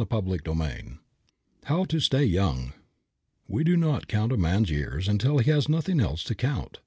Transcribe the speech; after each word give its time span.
CHAPTER 0.00 0.36
XV 0.36 1.00
HOW 1.64 1.82
TO 1.84 1.98
STAY 1.98 2.24
YOUNG 2.24 2.72
We 3.48 3.64
do 3.64 3.76
not 3.76 4.06
count 4.06 4.30
a 4.30 4.36
man's 4.36 4.70
years 4.70 5.08
until 5.08 5.38
he 5.38 5.50
has 5.50 5.68
nothing 5.68 5.98
else 5.98 6.22
to 6.30 6.36
count. 6.36 6.78